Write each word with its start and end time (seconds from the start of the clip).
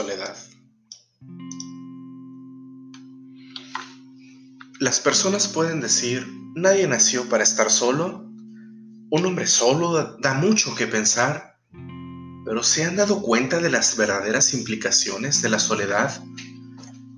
Soledad. 0.00 0.34
Las 4.78 4.98
personas 4.98 5.46
pueden 5.46 5.82
decir, 5.82 6.26
nadie 6.54 6.88
nació 6.88 7.28
para 7.28 7.44
estar 7.44 7.70
solo. 7.70 8.24
Un 9.10 9.26
hombre 9.26 9.46
solo 9.46 10.16
da 10.22 10.32
mucho 10.32 10.74
que 10.74 10.86
pensar. 10.86 11.58
Pero 12.46 12.62
¿se 12.62 12.84
han 12.84 12.96
dado 12.96 13.20
cuenta 13.20 13.60
de 13.60 13.68
las 13.68 13.94
verdaderas 13.98 14.54
implicaciones 14.54 15.42
de 15.42 15.50
la 15.50 15.58
soledad? 15.58 16.18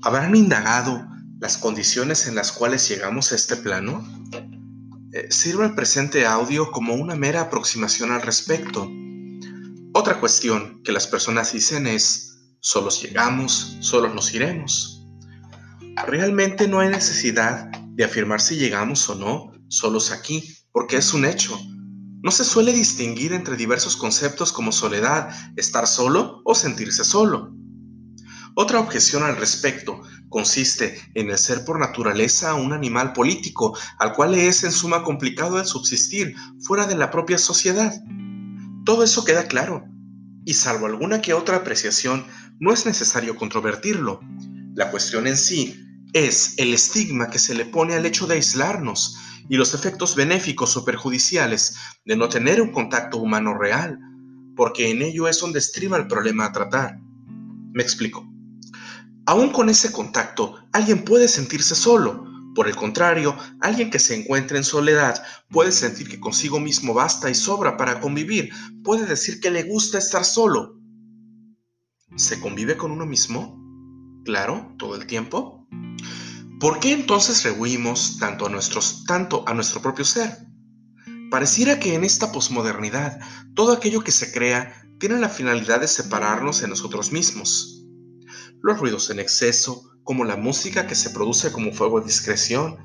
¿Habrán 0.00 0.34
indagado 0.34 1.06
las 1.38 1.58
condiciones 1.58 2.26
en 2.28 2.34
las 2.34 2.50
cuales 2.50 2.88
llegamos 2.88 3.32
a 3.32 3.34
este 3.34 3.56
plano? 3.56 4.02
Eh, 5.12 5.26
sirve 5.28 5.66
el 5.66 5.74
presente 5.74 6.24
audio 6.24 6.70
como 6.70 6.94
una 6.94 7.14
mera 7.14 7.42
aproximación 7.42 8.10
al 8.10 8.22
respecto. 8.22 8.90
Otra 9.92 10.18
cuestión 10.18 10.82
que 10.82 10.92
las 10.92 11.06
personas 11.06 11.52
dicen 11.52 11.86
es, 11.86 12.29
solos 12.60 13.02
llegamos, 13.02 13.76
solos 13.80 14.14
nos 14.14 14.32
iremos. 14.34 15.06
Realmente 16.06 16.68
no 16.68 16.80
hay 16.80 16.88
necesidad 16.88 17.70
de 17.94 18.04
afirmar 18.04 18.40
si 18.40 18.56
llegamos 18.56 19.08
o 19.08 19.14
no 19.14 19.52
solos 19.68 20.10
aquí, 20.10 20.56
porque 20.72 20.96
es 20.96 21.14
un 21.14 21.24
hecho. 21.24 21.58
No 22.22 22.30
se 22.30 22.44
suele 22.44 22.72
distinguir 22.72 23.32
entre 23.32 23.56
diversos 23.56 23.96
conceptos 23.96 24.52
como 24.52 24.72
soledad, 24.72 25.30
estar 25.56 25.86
solo 25.86 26.42
o 26.44 26.54
sentirse 26.54 27.04
solo. 27.04 27.54
Otra 28.56 28.80
objeción 28.80 29.22
al 29.22 29.36
respecto 29.36 30.02
consiste 30.28 31.00
en 31.14 31.30
el 31.30 31.38
ser 31.38 31.64
por 31.64 31.78
naturaleza 31.78 32.54
un 32.54 32.72
animal 32.72 33.12
político, 33.12 33.76
al 33.98 34.12
cual 34.12 34.32
le 34.32 34.48
es 34.48 34.64
en 34.64 34.72
suma 34.72 35.02
complicado 35.02 35.58
el 35.58 35.66
subsistir 35.66 36.34
fuera 36.60 36.86
de 36.86 36.96
la 36.96 37.10
propia 37.10 37.38
sociedad. 37.38 37.94
Todo 38.84 39.04
eso 39.04 39.24
queda 39.24 39.46
claro, 39.46 39.84
y 40.44 40.54
salvo 40.54 40.86
alguna 40.86 41.20
que 41.20 41.34
otra 41.34 41.56
apreciación, 41.56 42.26
no 42.60 42.72
es 42.72 42.86
necesario 42.86 43.36
controvertirlo. 43.36 44.20
La 44.74 44.90
cuestión 44.90 45.26
en 45.26 45.36
sí 45.36 45.82
es 46.12 46.54
el 46.58 46.74
estigma 46.74 47.30
que 47.30 47.38
se 47.38 47.54
le 47.54 47.64
pone 47.64 47.94
al 47.94 48.04
hecho 48.04 48.26
de 48.26 48.34
aislarnos 48.34 49.16
y 49.48 49.56
los 49.56 49.74
efectos 49.74 50.14
benéficos 50.14 50.76
o 50.76 50.84
perjudiciales 50.84 51.74
de 52.04 52.16
no 52.16 52.28
tener 52.28 52.60
un 52.60 52.70
contacto 52.70 53.16
humano 53.18 53.56
real, 53.56 53.98
porque 54.54 54.90
en 54.90 55.00
ello 55.02 55.26
es 55.26 55.40
donde 55.40 55.58
estriba 55.58 55.96
el 55.96 56.06
problema 56.06 56.44
a 56.44 56.52
tratar. 56.52 56.98
Me 57.72 57.82
explico. 57.82 58.28
Aún 59.26 59.50
con 59.50 59.70
ese 59.70 59.90
contacto, 59.90 60.56
alguien 60.72 61.04
puede 61.04 61.28
sentirse 61.28 61.74
solo. 61.74 62.26
Por 62.54 62.68
el 62.68 62.76
contrario, 62.76 63.36
alguien 63.60 63.90
que 63.90 63.98
se 63.98 64.14
encuentre 64.16 64.58
en 64.58 64.64
soledad 64.64 65.22
puede 65.48 65.72
sentir 65.72 66.08
que 66.08 66.20
consigo 66.20 66.60
mismo 66.60 66.92
basta 66.92 67.30
y 67.30 67.34
sobra 67.34 67.76
para 67.76 68.00
convivir, 68.00 68.50
puede 68.82 69.06
decir 69.06 69.40
que 69.40 69.50
le 69.50 69.62
gusta 69.62 69.98
estar 69.98 70.24
solo, 70.24 70.79
¿Se 72.20 72.38
convive 72.38 72.76
con 72.76 72.90
uno 72.90 73.06
mismo? 73.06 73.58
Claro, 74.26 74.74
todo 74.78 74.94
el 74.94 75.06
tiempo. 75.06 75.66
¿Por 76.60 76.78
qué 76.78 76.92
entonces 76.92 77.42
rehuimos 77.44 78.18
tanto 78.18 78.44
a, 78.44 78.50
nuestros, 78.50 79.06
tanto 79.06 79.42
a 79.48 79.54
nuestro 79.54 79.80
propio 79.80 80.04
ser? 80.04 80.36
Pareciera 81.30 81.80
que 81.80 81.94
en 81.94 82.04
esta 82.04 82.30
posmodernidad 82.30 83.18
todo 83.54 83.72
aquello 83.72 84.04
que 84.04 84.12
se 84.12 84.32
crea 84.32 84.84
tiene 84.98 85.18
la 85.18 85.30
finalidad 85.30 85.80
de 85.80 85.88
separarnos 85.88 86.60
de 86.60 86.68
nosotros 86.68 87.10
mismos. 87.10 87.86
Los 88.60 88.78
ruidos 88.78 89.08
en 89.08 89.18
exceso, 89.18 89.90
como 90.04 90.26
la 90.26 90.36
música 90.36 90.86
que 90.86 90.96
se 90.96 91.08
produce 91.08 91.50
como 91.50 91.72
fuego 91.72 92.00
de 92.00 92.06
discreción, 92.08 92.76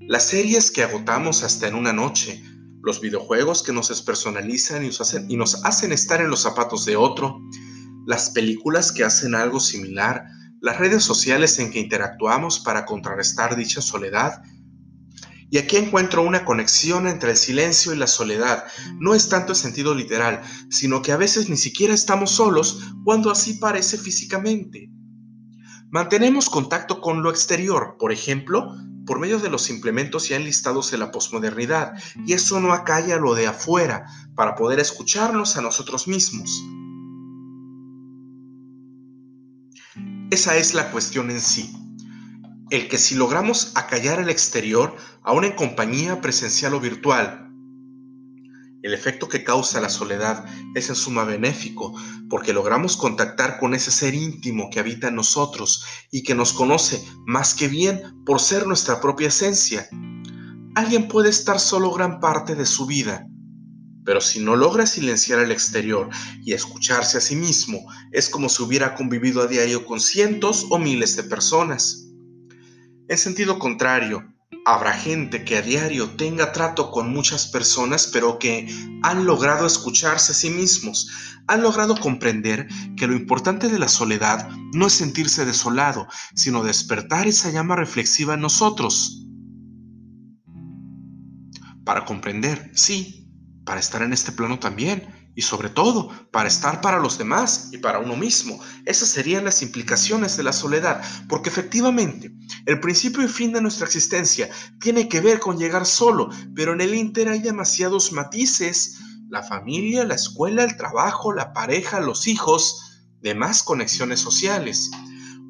las 0.00 0.26
series 0.26 0.72
que 0.72 0.82
agotamos 0.82 1.44
hasta 1.44 1.68
en 1.68 1.76
una 1.76 1.92
noche, 1.92 2.42
los 2.82 3.00
videojuegos 3.00 3.62
que 3.62 3.72
nos 3.72 3.90
despersonalizan 3.90 4.82
y 4.82 4.88
nos 4.88 5.00
hacen, 5.00 5.30
y 5.30 5.36
nos 5.36 5.64
hacen 5.64 5.92
estar 5.92 6.20
en 6.20 6.30
los 6.30 6.42
zapatos 6.42 6.84
de 6.84 6.96
otro, 6.96 7.38
las 8.06 8.30
películas 8.30 8.92
que 8.92 9.04
hacen 9.04 9.34
algo 9.34 9.60
similar, 9.60 10.24
las 10.60 10.78
redes 10.78 11.02
sociales 11.02 11.58
en 11.58 11.70
que 11.70 11.80
interactuamos 11.80 12.60
para 12.60 12.84
contrarrestar 12.84 13.56
dicha 13.56 13.82
soledad. 13.82 14.42
Y 15.50 15.58
aquí 15.58 15.76
encuentro 15.76 16.22
una 16.22 16.44
conexión 16.44 17.06
entre 17.06 17.32
el 17.32 17.36
silencio 17.36 17.92
y 17.92 17.96
la 17.96 18.06
soledad. 18.06 18.64
No 18.98 19.14
es 19.14 19.28
tanto 19.28 19.52
en 19.52 19.56
sentido 19.56 19.94
literal, 19.94 20.40
sino 20.70 21.02
que 21.02 21.12
a 21.12 21.16
veces 21.16 21.48
ni 21.48 21.56
siquiera 21.56 21.92
estamos 21.92 22.30
solos 22.30 22.80
cuando 23.04 23.30
así 23.30 23.54
parece 23.54 23.98
físicamente. 23.98 24.88
Mantenemos 25.90 26.48
contacto 26.48 27.02
con 27.02 27.22
lo 27.22 27.28
exterior, 27.28 27.96
por 27.98 28.12
ejemplo, 28.12 28.74
por 29.04 29.18
medio 29.18 29.38
de 29.38 29.50
los 29.50 29.68
implementos 29.68 30.28
ya 30.28 30.36
enlistados 30.36 30.92
en 30.92 31.00
la 31.00 31.10
posmodernidad, 31.10 31.92
y 32.24 32.32
eso 32.32 32.60
no 32.60 32.72
acalla 32.72 33.16
lo 33.16 33.34
de 33.34 33.46
afuera, 33.46 34.06
para 34.34 34.54
poder 34.54 34.78
escucharnos 34.78 35.56
a 35.56 35.60
nosotros 35.60 36.08
mismos. 36.08 36.62
Esa 40.32 40.56
es 40.56 40.72
la 40.72 40.90
cuestión 40.90 41.30
en 41.30 41.42
sí. 41.42 41.76
El 42.70 42.88
que 42.88 42.96
si 42.96 43.16
logramos 43.16 43.72
acallar 43.74 44.18
el 44.18 44.30
exterior, 44.30 44.96
aún 45.22 45.44
en 45.44 45.52
compañía 45.52 46.22
presencial 46.22 46.72
o 46.72 46.80
virtual, 46.80 47.50
el 48.82 48.94
efecto 48.94 49.28
que 49.28 49.44
causa 49.44 49.78
la 49.82 49.90
soledad 49.90 50.46
es 50.74 50.88
en 50.88 50.94
suma 50.94 51.24
benéfico, 51.24 51.92
porque 52.30 52.54
logramos 52.54 52.96
contactar 52.96 53.58
con 53.58 53.74
ese 53.74 53.90
ser 53.90 54.14
íntimo 54.14 54.70
que 54.70 54.80
habita 54.80 55.08
en 55.08 55.16
nosotros 55.16 55.84
y 56.10 56.22
que 56.22 56.34
nos 56.34 56.54
conoce 56.54 57.06
más 57.26 57.52
que 57.52 57.68
bien 57.68 58.24
por 58.24 58.40
ser 58.40 58.66
nuestra 58.66 59.02
propia 59.02 59.28
esencia. 59.28 59.86
Alguien 60.74 61.08
puede 61.08 61.28
estar 61.28 61.60
solo 61.60 61.90
gran 61.90 62.20
parte 62.20 62.54
de 62.54 62.64
su 62.64 62.86
vida, 62.86 63.26
pero 64.04 64.20
si 64.20 64.40
no 64.40 64.56
logra 64.56 64.86
silenciar 64.86 65.38
el 65.40 65.52
exterior 65.52 66.08
y 66.44 66.52
escucharse 66.52 67.18
a 67.18 67.20
sí 67.20 67.36
mismo, 67.36 67.86
es 68.10 68.28
como 68.28 68.48
si 68.48 68.62
hubiera 68.62 68.94
convivido 68.94 69.42
a 69.42 69.46
diario 69.46 69.86
con 69.86 70.00
cientos 70.00 70.66
o 70.70 70.78
miles 70.78 71.16
de 71.16 71.24
personas. 71.24 72.08
En 73.08 73.18
sentido 73.18 73.58
contrario, 73.58 74.24
habrá 74.64 74.92
gente 74.92 75.44
que 75.44 75.56
a 75.56 75.62
diario 75.62 76.10
tenga 76.10 76.52
trato 76.52 76.90
con 76.90 77.12
muchas 77.12 77.46
personas, 77.46 78.06
pero 78.06 78.38
que 78.38 78.68
han 79.02 79.24
logrado 79.24 79.66
escucharse 79.66 80.32
a 80.32 80.34
sí 80.34 80.50
mismos, 80.50 81.10
han 81.46 81.62
logrado 81.62 81.96
comprender 81.96 82.68
que 82.96 83.06
lo 83.06 83.14
importante 83.14 83.68
de 83.68 83.78
la 83.78 83.88
soledad 83.88 84.48
no 84.72 84.86
es 84.86 84.92
sentirse 84.92 85.44
desolado, 85.44 86.06
sino 86.34 86.62
despertar 86.62 87.26
esa 87.26 87.50
llama 87.50 87.76
reflexiva 87.76 88.34
en 88.34 88.40
nosotros. 88.40 89.26
Para 91.84 92.04
comprender, 92.04 92.70
sí, 92.74 93.21
para 93.64 93.80
estar 93.80 94.02
en 94.02 94.12
este 94.12 94.32
plano 94.32 94.58
también 94.58 95.06
y 95.34 95.42
sobre 95.42 95.70
todo 95.70 96.10
para 96.30 96.48
estar 96.48 96.80
para 96.80 96.98
los 96.98 97.18
demás 97.18 97.70
y 97.72 97.78
para 97.78 97.98
uno 97.98 98.16
mismo. 98.16 98.60
Esas 98.84 99.08
serían 99.08 99.44
las 99.44 99.62
implicaciones 99.62 100.36
de 100.36 100.42
la 100.42 100.52
soledad, 100.52 101.02
porque 101.28 101.48
efectivamente 101.48 102.32
el 102.66 102.80
principio 102.80 103.22
y 103.22 103.28
fin 103.28 103.52
de 103.52 103.62
nuestra 103.62 103.86
existencia 103.86 104.50
tiene 104.80 105.08
que 105.08 105.20
ver 105.20 105.40
con 105.40 105.58
llegar 105.58 105.86
solo, 105.86 106.30
pero 106.54 106.72
en 106.72 106.80
el 106.80 106.94
Inter 106.94 107.28
hay 107.28 107.40
demasiados 107.40 108.12
matices, 108.12 108.98
la 109.28 109.42
familia, 109.42 110.04
la 110.04 110.14
escuela, 110.14 110.64
el 110.64 110.76
trabajo, 110.76 111.32
la 111.32 111.52
pareja, 111.52 112.00
los 112.00 112.26
hijos, 112.26 113.00
demás 113.22 113.62
conexiones 113.62 114.20
sociales. 114.20 114.90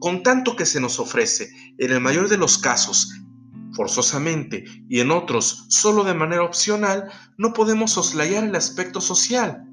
Con 0.00 0.22
tanto 0.22 0.56
que 0.56 0.66
se 0.66 0.80
nos 0.80 0.98
ofrece, 0.98 1.50
en 1.78 1.92
el 1.92 2.00
mayor 2.00 2.28
de 2.28 2.36
los 2.36 2.58
casos, 2.58 3.10
forzosamente 3.72 4.64
y 4.88 5.00
en 5.00 5.10
otros 5.10 5.66
solo 5.68 6.04
de 6.04 6.14
manera 6.14 6.44
opcional, 6.44 7.10
no 7.36 7.52
podemos 7.52 7.92
soslayar 7.92 8.44
el 8.44 8.54
aspecto 8.54 9.00
social. 9.00 9.64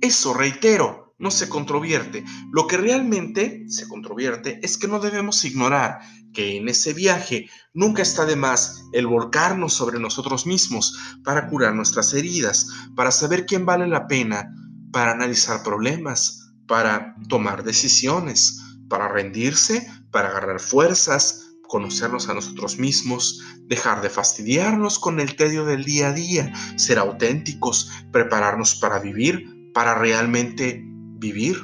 Eso, 0.00 0.34
reitero, 0.34 1.04
no 1.18 1.30
se 1.30 1.48
controvierte. 1.48 2.24
Lo 2.52 2.66
que 2.66 2.76
realmente 2.76 3.64
se 3.68 3.88
controvierte 3.88 4.60
es 4.62 4.76
que 4.76 4.88
no 4.88 5.00
debemos 5.00 5.44
ignorar 5.44 6.00
que 6.32 6.56
en 6.56 6.68
ese 6.68 6.92
viaje 6.92 7.48
nunca 7.72 8.02
está 8.02 8.26
de 8.26 8.36
más 8.36 8.84
el 8.92 9.06
volcarnos 9.06 9.72
sobre 9.72 10.00
nosotros 10.00 10.46
mismos 10.46 10.98
para 11.22 11.48
curar 11.48 11.74
nuestras 11.74 12.12
heridas, 12.12 12.68
para 12.96 13.10
saber 13.10 13.46
quién 13.46 13.64
vale 13.64 13.86
la 13.86 14.06
pena, 14.06 14.52
para 14.92 15.12
analizar 15.12 15.62
problemas, 15.62 16.52
para 16.66 17.14
tomar 17.28 17.62
decisiones, 17.62 18.60
para 18.88 19.08
rendirse, 19.08 19.88
para 20.10 20.28
agarrar 20.28 20.60
fuerzas, 20.60 21.43
conocernos 21.74 22.28
a 22.28 22.34
nosotros 22.34 22.78
mismos, 22.78 23.42
dejar 23.66 24.00
de 24.00 24.08
fastidiarnos 24.08 25.00
con 25.00 25.18
el 25.18 25.34
tedio 25.34 25.64
del 25.64 25.82
día 25.82 26.10
a 26.10 26.12
día, 26.12 26.52
ser 26.76 27.00
auténticos, 27.00 27.90
prepararnos 28.12 28.76
para 28.76 29.00
vivir, 29.00 29.72
para 29.74 29.96
realmente 29.96 30.84
vivir. 30.86 31.56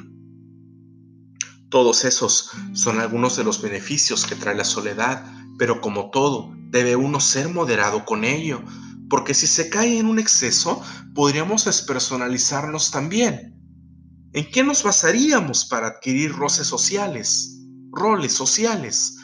Todos 1.69 2.03
esos 2.03 2.51
son 2.73 2.99
algunos 2.99 3.37
de 3.37 3.45
los 3.45 3.61
beneficios 3.61 4.25
que 4.25 4.35
trae 4.35 4.53
la 4.53 4.65
soledad, 4.65 5.25
pero 5.57 5.79
como 5.79 6.09
todo, 6.09 6.53
debe 6.71 6.97
uno 6.97 7.21
ser 7.21 7.47
moderado 7.47 8.03
con 8.03 8.25
ello, 8.25 8.61
porque 9.09 9.33
si 9.33 9.47
se 9.47 9.69
cae 9.69 9.97
en 9.97 10.07
un 10.07 10.19
exceso, 10.19 10.83
podríamos 11.15 11.63
despersonalizarnos 11.63 12.91
también. 12.91 13.55
¿En 14.33 14.51
qué 14.51 14.61
nos 14.61 14.83
basaríamos 14.83 15.63
para 15.63 15.87
adquirir 15.87 16.33
roces 16.33 16.67
sociales, 16.67 17.61
roles 17.93 18.33
sociales? 18.33 19.15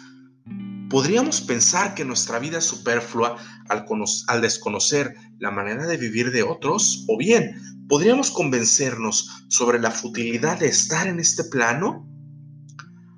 Podríamos 0.90 1.42
pensar 1.42 1.96
que 1.96 2.06
nuestra 2.06 2.40
vida 2.40 2.60
es 2.60 2.66
superflua 2.66 3.38
al, 3.70 4.42
desconocer 4.42 5.16
la 5.40 5.52
manera 5.52 5.86
de 5.86 5.98
vivir 5.98 6.32
de 6.32 6.44
otros, 6.44 7.06
o 7.10 7.18
bien 7.18 7.62
podríamos 7.90 8.32
convencernos 8.32 9.46
sobre 9.50 9.80
la 9.80 9.92
futilidad 9.92 10.60
de 10.60 10.68
estar 10.68 11.08
en 11.08 11.20
este 11.20 11.44
plano. 11.46 12.08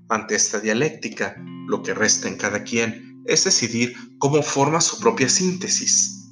Ante 0.09 0.35
esta 0.35 0.59
dialéctica, 0.59 1.35
lo 1.67 1.83
que 1.83 1.93
resta 1.93 2.27
en 2.27 2.37
cada 2.37 2.63
quien 2.63 3.21
es 3.25 3.43
decidir 3.43 3.95
cómo 4.17 4.41
forma 4.41 4.81
su 4.81 4.99
propia 4.99 5.29
síntesis. 5.29 6.31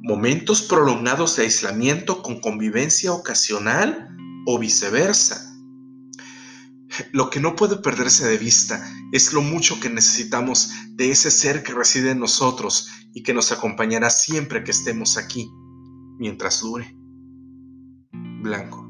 Momentos 0.00 0.62
prolongados 0.62 1.36
de 1.36 1.42
aislamiento 1.42 2.22
con 2.22 2.40
convivencia 2.40 3.12
ocasional 3.12 4.08
o 4.46 4.58
viceversa. 4.58 5.47
Lo 7.12 7.30
que 7.30 7.40
no 7.40 7.56
puede 7.56 7.76
perderse 7.76 8.26
de 8.28 8.38
vista 8.38 8.84
es 9.12 9.32
lo 9.32 9.42
mucho 9.42 9.80
que 9.80 9.90
necesitamos 9.90 10.72
de 10.90 11.10
ese 11.10 11.30
ser 11.30 11.62
que 11.62 11.72
reside 11.72 12.10
en 12.10 12.20
nosotros 12.20 12.88
y 13.14 13.22
que 13.22 13.34
nos 13.34 13.52
acompañará 13.52 14.10
siempre 14.10 14.64
que 14.64 14.70
estemos 14.70 15.16
aquí, 15.16 15.50
mientras 16.18 16.60
dure. 16.60 16.94
Blanco. 18.42 18.87